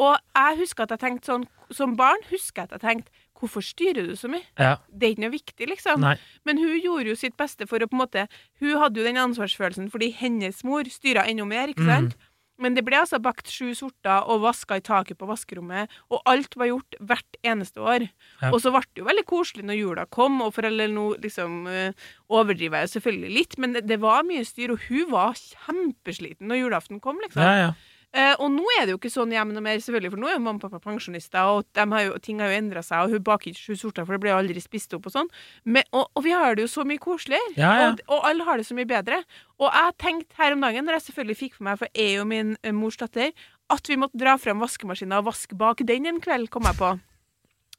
[0.01, 3.65] Og jeg husker at jeg tenkte sånn, som barn husker jeg at jeg tenkte Hvorfor
[3.65, 4.45] styrer du så mye?
[4.61, 4.75] Ja.
[4.93, 6.03] Det er ikke noe viktig, liksom.
[6.05, 6.17] Nei.
[6.45, 8.27] Men hun gjorde jo sitt beste for å på en måte
[8.61, 12.19] Hun hadde jo den ansvarsfølelsen fordi hennes mor styra enda mer, ikke sant?
[12.61, 16.57] Men det ble altså bakt sju sorter og vaska i taket på vaskerommet, og alt
[16.61, 18.07] var gjort hvert eneste år.
[18.43, 18.51] Ja.
[18.53, 21.63] Og så ble det jo veldig koselig når jula kom, og for eller nå liksom
[21.71, 26.51] eh, overdriver jeg selvfølgelig litt, men det, det var mye styr, og hun var kjempesliten
[26.51, 27.43] når julaften kom, liksom.
[27.45, 27.73] Ja, ja.
[28.11, 30.33] Eh, og nå er det jo ikke sånn hjemme noe mer, selvfølgelig, for nå er
[30.35, 33.23] jo mamma og pappa pensjonister, og har jo, ting har jo endra seg, og hun
[33.29, 35.31] baker ikke sju sorter, for det blir aldri spist opp og sånn.
[35.63, 37.93] Men, og, og vi har det jo så mye koseligere, Ja, ja.
[37.93, 39.21] Og, og alle har det så mye bedre.
[39.63, 42.19] Og jeg tenkte her om dagen, når jeg selvfølgelig fikk for meg, for jeg er
[42.19, 43.31] jo min eh, mors datter,
[43.71, 46.91] at vi måtte dra frem vaskemaskinen og vaske bak den en kveld, kom jeg på.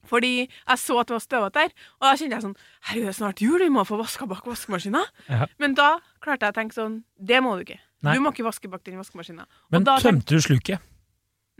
[0.07, 3.11] Fordi jeg så at det var støvete der, og da kjente jeg sånn Herregud, det
[3.11, 5.11] er snart jul, vi må få vaska bak vaskemaskinen.
[5.27, 5.45] Ja.
[5.61, 7.81] Men da klarte jeg å tenke sånn Det må du ikke.
[8.01, 8.15] Nei.
[8.17, 9.45] Du må ikke vaske bak den vaskemaskinen.
[9.71, 10.79] Men tømte du sluket?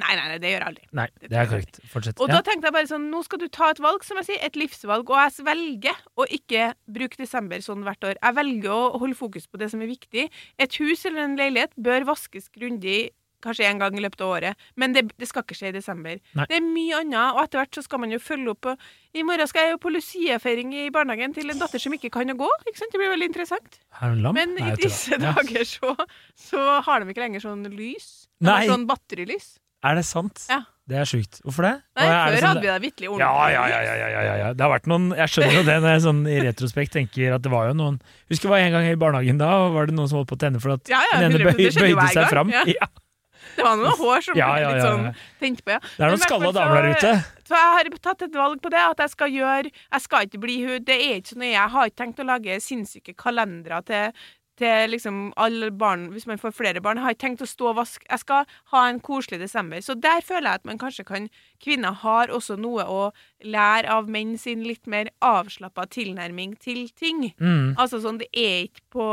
[0.01, 0.85] Nei, nei, nei, det gjør jeg aldri.
[0.97, 1.79] Nei, det er korrekt.
[1.91, 2.19] Fortsett.
[2.23, 2.39] Og Ja.
[2.39, 4.55] da tenkte jeg bare sånn, nå skal du ta et valg, som jeg sier, et
[4.57, 8.15] livsvalg, og jeg velger å ikke bruke desember sånn hvert år.
[8.17, 10.29] Jeg velger å holde fokus på det som er viktig.
[10.57, 13.11] Et hus eller en leilighet bør vaskes grundig
[13.43, 16.19] kanskje en gang i løpet av året, men det, det skal ikke skje i desember.
[16.37, 16.47] Nei.
[16.49, 18.71] Det er mye annet, og etter hvert så skal man jo følge opp.
[19.17, 22.31] I morgen skal jeg jo på Lucia-feiring i barnehagen til en datter som ikke kan
[22.31, 22.49] å gå.
[22.67, 22.93] ikke sant?
[22.93, 23.81] Det blir veldig interessant.
[24.01, 24.15] Er?
[24.31, 25.95] Men Nei, i disse dager så,
[26.39, 28.11] så har de ikke lenger sånn lys.
[28.41, 28.63] Nei.
[28.69, 29.57] sånn batterilys.
[29.81, 30.43] Er det sant?
[30.49, 30.61] Ja.
[30.91, 31.39] Det er sjukt.
[31.45, 31.71] Hvorfor det?
[31.97, 33.27] Nei, før det sånn- hadde vi det vitterlig ordentlig.
[33.27, 34.47] Ja, ja, ja, ja, ja, ja.
[34.53, 37.45] Det har vært noen Jeg skjønner jo det når jeg sånn i retrospekt tenker at
[37.45, 37.99] det var jo noen
[38.29, 40.41] Husker det var en gang i barnehagen da, var det noen som holdt på å
[40.41, 42.51] tenne for at Ja, ja, den ene bøy, bøyde seg fram.
[42.51, 42.65] ja.
[43.51, 43.55] Ja.
[43.61, 45.13] Det var noen hår som Ja, ja, litt ja, sånn ja.
[45.61, 45.79] på, ja.
[45.83, 47.13] Det er noen skalla damer der ute.
[47.51, 50.43] Så jeg har tatt et valg på det, at jeg skal gjøre Jeg skal ikke
[50.45, 51.55] bli hun Det er ikke så nøye.
[51.55, 54.21] Jeg har ikke tenkt å lage sinnssyke kalendere til,
[54.61, 57.01] til liksom alle barn, hvis man får flere barn.
[57.01, 58.07] Jeg har ikke tenkt å stå og vaske.
[58.07, 59.83] Jeg skal ha en koselig desember.
[59.83, 61.29] Så der føler jeg at man kanskje kan
[61.61, 63.01] Kvinner har også noe å
[63.45, 67.27] lære av menn sin litt mer avslappa tilnærming til ting.
[67.37, 67.75] Mm.
[67.77, 69.09] Altså sånn, det er ikke på,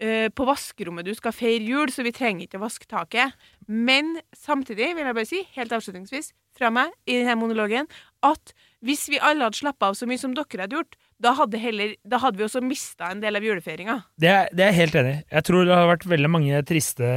[0.00, 3.34] på vaskerommet du skal feire jul, så vi trenger ikke å vaske taket.
[3.68, 7.88] Men samtidig vil jeg bare si, helt avslutningsvis, fra meg i denne monologen,
[8.26, 11.60] at hvis vi alle hadde slappa av så mye som dere hadde gjort, da hadde,
[11.60, 13.98] heller, da hadde vi også mista en del av julefeiringa.
[14.16, 15.22] Det, det er jeg helt enig i.
[15.36, 17.10] Jeg tror det har vært veldig mange triste,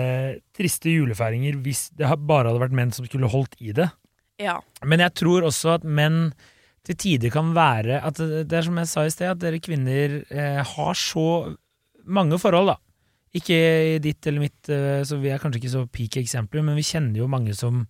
[0.55, 3.87] triste julefeiringer hvis det bare hadde vært menn som skulle holdt i det.
[4.41, 4.57] Ja.
[4.83, 6.33] Men jeg tror også at menn
[6.83, 9.61] til tider kan være at Det det er som jeg sa i sted, at dere
[9.63, 11.55] kvinner eh, har så
[12.05, 12.77] mange forhold, da.
[13.33, 13.57] Ikke
[13.95, 16.85] i ditt eller mitt, eh, så vi er kanskje ikke så peak eksempler, men vi
[16.85, 17.83] kjenner jo mange som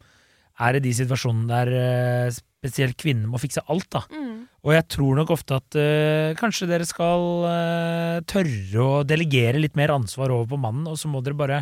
[0.64, 4.04] er i de situasjonene der eh, spesielt kvinner må fikse alt, da.
[4.14, 4.46] Mm.
[4.64, 9.76] Og jeg tror nok ofte at uh, kanskje dere skal uh, tørre å delegere litt
[9.76, 11.60] mer ansvar over på mannen, og så må dere bare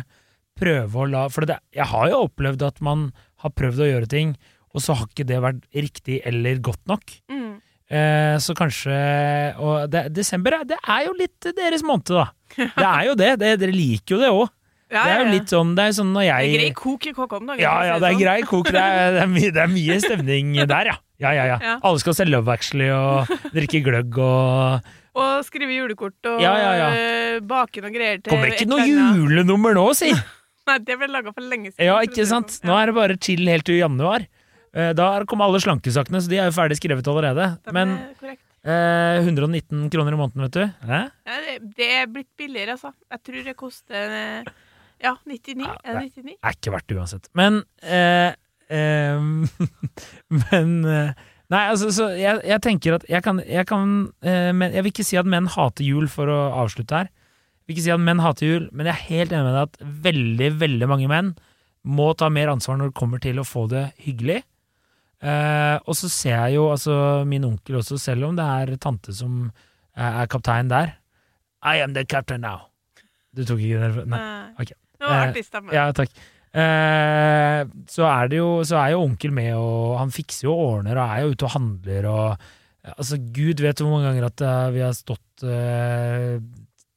[0.58, 3.08] prøve å la For det, jeg har jo opplevd at man
[3.42, 4.36] har prøvd å gjøre ting,
[4.70, 7.16] og så har ikke det vært riktig eller godt nok.
[7.32, 7.58] Mm.
[7.92, 8.94] Eh, så kanskje
[9.60, 12.30] Og det, desember er- det er jo litt deres måned, da.
[12.56, 13.30] Det er jo det.
[13.38, 14.48] det dere liker jo det òg.
[14.92, 17.06] Ja, Det er jo litt sånn Det er sånn når Det er jeg grei kok
[17.06, 17.60] i KK om dagen.
[17.60, 18.20] ja, ja, det er sånn.
[18.22, 18.66] grei kok.
[18.72, 20.96] Det er, det, er mye, det er mye stemning der, ja.
[21.22, 21.58] Ja, ja, ja.
[21.62, 21.78] Ja.
[21.82, 26.72] Alle skal se Love Actually og drikke gløgg og Og skrive julekort og Ja, ja,
[26.80, 26.88] ja.
[26.96, 30.10] øh, bake noe greier til Kommer ikke noe julenummer nå, si!
[30.68, 31.84] Nei, det ble laga for lenge siden.
[31.88, 32.48] Ja, ikke sant?
[32.54, 32.68] sånn.
[32.70, 34.24] Nå er det bare chill helt til januar.
[34.74, 37.48] Eh, Da kommer alle slankesakene, så de er jo ferdig skrevet allerede.
[37.76, 37.96] Men
[38.64, 40.62] er eh, 119 kroner i måneden, vet du.
[40.88, 41.08] Eh?
[41.28, 42.92] Ja, det, det er blitt billigere, altså.
[43.12, 44.52] Jeg tror det koster eh,
[45.02, 45.66] ja, 99.
[45.66, 46.38] Ja, Er det 99?
[46.40, 47.28] Er ikke verdt det uansett.
[47.36, 48.32] Men eh,
[50.40, 51.12] Men eh,
[51.52, 53.90] Nei, altså, så jeg, jeg tenker at jeg kan, jeg kan
[54.24, 57.10] men Jeg vil ikke si at menn hater jul, for å avslutte her.
[57.12, 59.66] Jeg vil ikke si at menn hater jul, men jeg er helt enig med deg
[59.66, 61.28] at veldig, veldig mange menn
[61.84, 64.38] må ta mer ansvar når det kommer til å få det hyggelig.
[65.22, 66.94] Eh, og så ser jeg jo altså
[67.28, 69.44] min onkel også, selv om det er tante som
[69.94, 70.96] er kaptein der.
[71.62, 72.64] I am the captain now.
[73.32, 74.10] Du tok ikke den?
[74.12, 74.18] Nei.
[74.18, 74.54] Nei.
[74.58, 74.72] ok.
[74.72, 75.72] Det var Eh, artig stemme.
[75.74, 76.10] Ja, takk.
[76.52, 80.98] Eh, så er det jo Så er jo onkel med, og han fikser jo ordner,
[81.00, 82.50] og er jo ute og handler, og
[82.98, 86.40] Altså, gud vet hvor mange ganger at eh, vi har stått eh,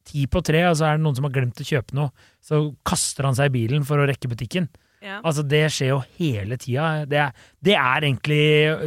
[0.06, 2.10] ti på tre, og så er det noen som har glemt å kjøpe noe.
[2.42, 4.66] Så kaster han seg i bilen for å rekke butikken.
[5.06, 5.20] Ja.
[5.22, 6.86] Altså, det skjer jo hele tida.
[7.06, 7.24] Det,
[7.64, 8.40] det er egentlig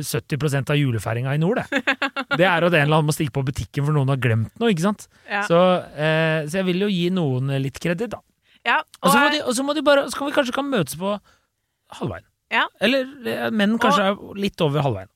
[0.04, 1.84] 70% av julefeiringa i nord, det.
[2.40, 4.70] Det er at en eller annen må stikke på butikken for noen har glemt noe,
[4.74, 5.08] ikke sant.
[5.30, 5.46] Ja.
[5.48, 5.60] Så,
[5.96, 8.20] eh, så jeg vil jo gi noen litt kreditt, da.
[8.68, 8.82] ja.
[9.02, 11.16] Og Og, så må, og må de bare Så kan vi kanskje kan møtes på
[12.00, 12.28] halvveien.
[12.54, 12.66] Ja.
[12.82, 15.10] Eller eh, menn kanskje er litt over halvveien.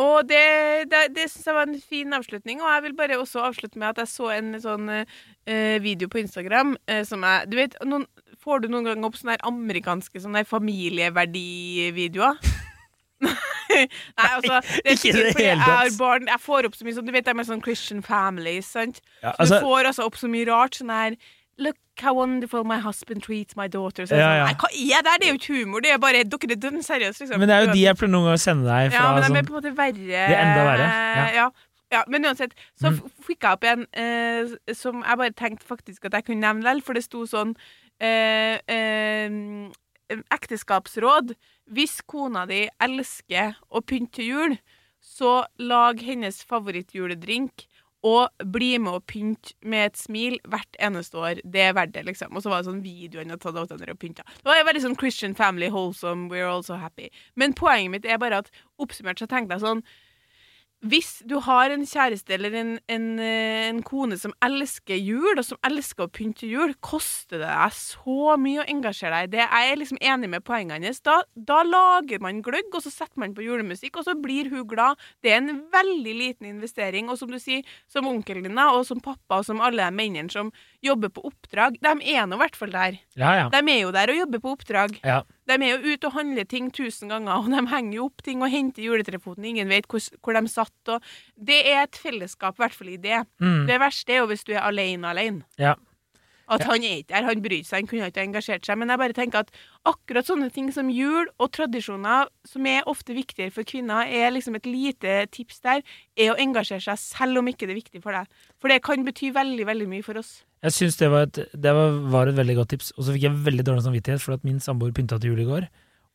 [0.00, 0.40] Og det,
[0.88, 2.60] det, det syns jeg var en fin avslutning.
[2.62, 6.22] Og jeg vil bare også avslutte med at jeg så en sånn eh, video på
[6.22, 8.06] Instagram eh, som jeg Du vet, noen,
[8.44, 12.38] får du noen gang opp sånne her amerikanske sånne familieverdivideoer?
[13.70, 13.84] Nei,
[14.16, 15.98] altså det er Ikke det hele jeg tatt.
[16.00, 19.02] barn Jeg får opp så mye sånn Du vet, de er sånn Christian families, sant?
[19.22, 20.74] Ja, Så altså, du får altså opp så mye rart.
[20.80, 21.16] Sånn her
[21.60, 24.06] Look how wonderful my husband treats my daughter.
[24.08, 24.46] Så Ja, sånn.
[24.48, 25.14] Nei, hva er det?
[25.20, 25.82] Det er jo ikke humor.
[25.84, 27.38] Det er bare Dere er dønn seriøse, liksom.
[27.42, 29.26] men det er jo de jeg pleier noen ganger å sende deg Ja, men de
[29.28, 30.22] er sånn på en måte verre.
[30.24, 31.26] er enda verre, Ja.
[31.36, 31.46] ja.
[31.92, 32.02] ja.
[32.08, 33.02] men uansett, så Mm.
[33.28, 36.80] fikk jeg opp en eh, som jeg bare tenkte faktisk at jeg kunne nevne vel,
[36.80, 37.52] for det sto sånn
[40.36, 41.34] Ekteskapsråd.
[41.70, 44.56] Hvis kona di elsker å pynte jul,
[45.00, 47.66] så lag hennes favorittjuledrink.
[48.00, 51.42] Og bli med og pynte med et smil hvert eneste år.
[51.44, 52.32] Det er verdt det, liksom.
[52.32, 54.24] Og så var det sånn video han hadde tatt av hverandre og pynta.
[54.38, 57.10] Det var veldig sånn Christian family, wholesome, we're all so happy.
[57.36, 58.48] Men poenget mitt er bare at
[58.80, 59.84] oppsummert så tenkte jeg sånn
[60.80, 65.44] hvis du har en kjæreste eller en, en, eh, en kone som elsker jul, og
[65.44, 69.42] som elsker å pynte jul, koster det deg så mye å engasjere deg i det.
[69.44, 71.02] Jeg er liksom enig med poengene hennes.
[71.04, 74.64] Da, da lager man gløgg, og så setter man på julemusikk, og så blir hun
[74.70, 75.00] glad.
[75.20, 77.12] Det er en veldig liten investering.
[77.12, 80.32] Og som du sier, som onkelen din, og som pappa, og som alle de mennene
[80.32, 80.48] som
[80.84, 82.96] jobber på oppdrag, de er nå i hvert fall der.
[83.18, 83.44] Ja, ja.
[83.52, 84.96] De er jo der og jobber på oppdrag.
[85.04, 85.20] ja.
[85.50, 88.38] De er jo ute og handler ting tusen ganger, og de henger jo opp ting
[88.44, 89.48] og henter juletrefoten.
[89.50, 90.92] Ingen vet hvor, hvor de satt.
[90.94, 91.02] Og
[91.34, 93.24] det er et fellesskap, i hvert fall i det.
[93.42, 93.64] Mm.
[93.66, 95.42] Det verste er jo hvis du er alene alene.
[95.58, 95.74] Ja.
[96.50, 98.78] At han er ikke der, han bryr seg, han kunne ikke engasjert seg.
[98.80, 99.52] Men jeg bare tenker at
[99.86, 104.58] akkurat sånne ting som jul og tradisjoner, som er ofte viktigere for kvinner, er liksom
[104.58, 105.84] et lite tips der,
[106.18, 108.26] er å engasjere seg selv om ikke det er viktig for deg.
[108.60, 110.40] For det kan bety veldig, veldig mye for oss.
[110.66, 113.28] Jeg syns det, var et, det var, var et veldig godt tips, og så fikk
[113.30, 115.70] jeg veldig dårlig samvittighet for at min samboer pynta til jul i går,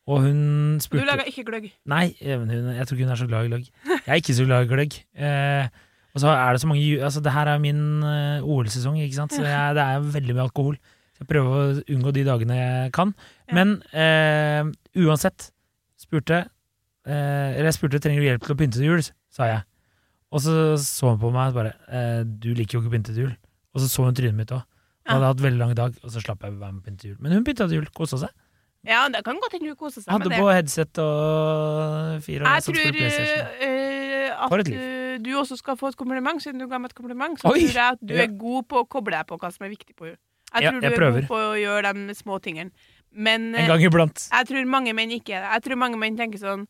[0.05, 1.71] og hun Og du laga ikke gløgg.
[1.89, 3.71] Nei, hun, jeg tror ikke hun er så glad i gløgg.
[3.89, 4.97] Jeg er ikke så glad i gløgg.
[5.17, 5.79] Eh,
[6.15, 9.35] Og så er det så mange Altså, det her er min eh, OL-sesong, ikke sant,
[9.35, 10.77] så jeg, det er veldig mye alkohol.
[11.15, 13.11] Så jeg prøver å unngå de dagene jeg kan.
[13.49, 13.55] Ja.
[13.59, 14.71] Men eh,
[15.03, 15.49] uansett,
[15.99, 19.65] spurte eh, Eller jeg spurte trenger du hjelp til å pynte til jul, sa jeg.
[20.35, 23.15] Og så så hun på meg og bare eh, Du liker jo ikke å pynte
[23.15, 23.35] til jul.
[23.75, 24.63] Og så så hun trynet mitt òg.
[25.05, 25.15] Ja.
[25.15, 27.13] Hadde hatt veldig lang dag, og så slapp jeg å være med på pynte til
[27.13, 27.19] jul.
[27.23, 28.31] Men hun pynta til jul, kosa seg.
[28.85, 30.37] Ja, det kan godt hende hun koser seg Hadde med det.
[30.37, 32.77] Hadde på headset og fire år Jeg tror
[33.65, 36.97] eh, For at eh, du også skal få et kompliment, siden du ga meg et
[36.97, 37.39] kompliment.
[37.39, 37.59] Så Oi!
[37.65, 38.23] tror jeg at du Ja.
[38.27, 40.17] er god på å koble deg på hva som er viktig på henne.
[40.55, 41.21] Jeg Ja, tror jeg du er prøver.
[41.21, 42.71] god på å gjøre de små tingene.
[43.11, 44.27] Men En eh, gang iblant.
[44.31, 45.51] jeg tror mange menn ikke er det.
[45.55, 46.67] Jeg tror mange menn tenker sånn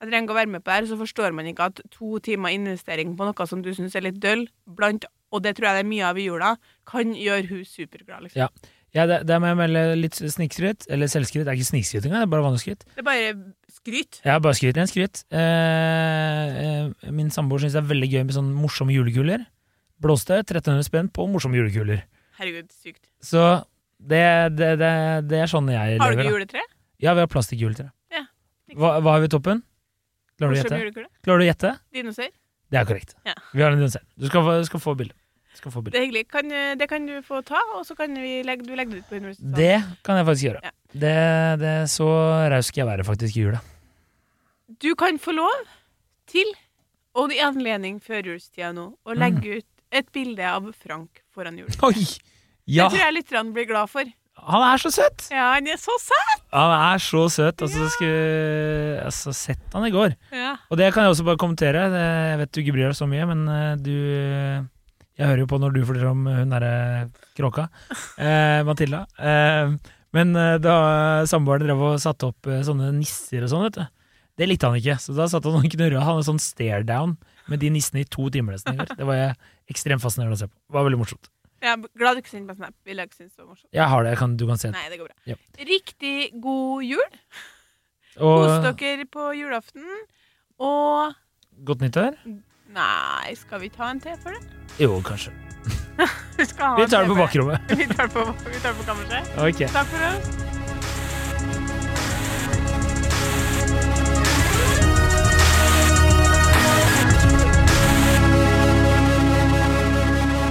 [0.00, 2.20] Jeg trenger ikke å være med på det her, så forstår man ikke at to
[2.20, 5.74] timer investering på noe som du syns er litt døll, blant, og det tror jeg
[5.74, 8.22] det er mye av i jula, kan gjøre hun superglad.
[8.22, 8.38] Liksom.
[8.38, 8.46] Ja.
[8.96, 10.86] Ja, det, det må jeg melde litt snikskryt.
[10.88, 11.44] Eller selvskryt.
[11.44, 12.86] Det er ikke snikskryt engang, det er bare vanlig skryt.
[12.88, 13.32] Det er bare
[13.78, 14.20] skryt.
[14.24, 15.24] Ja, bare skryt igjen skryt.
[15.34, 19.44] Eh, eh, min samboer syns det er veldig gøy med sånne morsomme julekuler.
[20.02, 22.04] Blåste 1300 spenn på morsomme julekuler.
[22.38, 23.02] Herregud, sykt.
[23.24, 23.42] Så
[23.98, 24.24] det,
[24.56, 24.92] det, det,
[25.30, 26.04] det er sånn jeg lever.
[26.04, 26.64] Har du ikke juletre?
[27.02, 27.88] Ja, vi har plastikkjuletre.
[28.14, 28.24] Ja.
[28.78, 29.64] Hva, hva har vi i toppen?
[30.38, 31.08] Klarer du å gjette?
[31.26, 31.72] Klarer du å gjette?
[31.98, 32.30] Dinosaur?
[32.68, 33.14] Det er korrekt.
[33.26, 33.34] Ja.
[33.56, 34.04] Vi har en dinosaur.
[34.20, 35.16] Du skal, få- skal få bilde.
[35.58, 35.82] Skal få.
[35.88, 36.24] Det er hyggelig.
[36.30, 39.00] Kan, eh, det kan du få ta, og så kan vi legge, du legge det
[39.02, 39.56] ut på universitetet.
[39.58, 40.60] Det kan jeg faktisk gjøre.
[40.62, 40.70] Ja.
[40.92, 41.16] Det,
[41.64, 42.06] det, så
[42.52, 43.60] raus skal jeg være faktisk i jula.
[44.82, 45.66] Du kan få lov
[46.30, 46.46] til,
[47.18, 49.18] og i anledning førjulstida nå, å Mm.
[49.18, 51.68] legge ut et bilde av Frank foran jul.
[51.88, 52.06] Oi!
[52.68, 54.04] Ja, Det tror jeg lytterne blir glad for.
[54.38, 55.24] han er så søt!
[55.32, 56.42] Ja, han er så søt!
[56.52, 57.62] Han er så søt.
[57.64, 57.88] Altså, Ja.
[57.96, 60.14] skulle, altså sett han i går.
[60.30, 60.56] Ja.
[60.70, 61.88] Og det kan jeg også bare kommentere.
[61.90, 64.68] Jeg vet du ikke bryr deg så mye, men eh, du
[65.18, 66.72] Jeg hører jo på når du forteller om hun derre
[67.38, 67.68] kråka.
[68.22, 69.00] Eh, Matilda.
[69.18, 69.72] Eh,
[70.14, 70.74] men eh, da
[71.28, 73.86] samboeren drev og satte opp eh, sånne nisser og sånn, vet du.
[74.38, 76.04] Det likte han ikke, så da satt han og knurra.
[76.04, 77.16] Han hadde sånn stare down
[77.50, 78.94] med de nissene i to timer nesten i går.
[79.00, 79.34] Det var jeg
[79.74, 80.54] ekstremt fascinerende å se på.
[80.54, 81.30] Det var veldig morsomt.
[81.58, 82.74] Jeg er glad du ikke sendte meg snap.
[82.86, 83.70] Ville jeg ikke synes det var morsomt.
[83.74, 84.76] Jeg har det, jeg kan, du kan se det.
[84.78, 85.16] Nei, det går bra.
[85.26, 85.38] Ja.
[85.72, 87.16] Riktig god jul.
[88.18, 89.88] Kos dere på julaften.
[90.62, 91.18] Og
[91.66, 92.14] godt nyttår?
[92.68, 94.42] Nei, skal vi ta en til for det?
[94.78, 95.32] Jo, kanskje.
[96.38, 97.72] Vi, skal ha Vi tar det på bakrommet.
[97.78, 99.32] Vi tar det på, vi på kammerset.
[99.38, 99.68] Okay.
[99.72, 100.48] Takk for oss.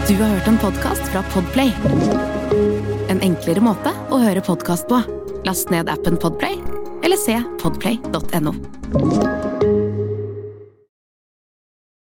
[0.08, 1.74] Du har hørt en podkast fra Podplay.
[3.12, 5.02] En enklere måte å høre podkast på.
[5.48, 6.60] Last ned appen Podplay,
[7.04, 8.56] eller se podplay.no.